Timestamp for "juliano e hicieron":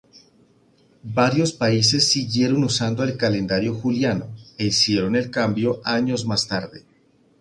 3.75-5.15